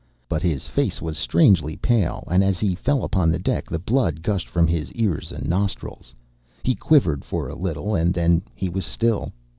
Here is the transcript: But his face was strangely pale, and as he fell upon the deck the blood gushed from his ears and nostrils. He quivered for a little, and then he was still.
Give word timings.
But 0.27 0.41
his 0.41 0.65
face 0.65 0.99
was 0.99 1.15
strangely 1.15 1.75
pale, 1.75 2.23
and 2.27 2.43
as 2.43 2.57
he 2.57 2.73
fell 2.73 3.03
upon 3.03 3.29
the 3.29 3.37
deck 3.37 3.69
the 3.69 3.77
blood 3.77 4.23
gushed 4.23 4.47
from 4.49 4.65
his 4.65 4.91
ears 4.93 5.31
and 5.31 5.47
nostrils. 5.47 6.15
He 6.63 6.73
quivered 6.73 7.23
for 7.23 7.47
a 7.47 7.55
little, 7.55 7.93
and 7.93 8.11
then 8.11 8.41
he 8.55 8.67
was 8.67 8.83
still. 8.83 9.31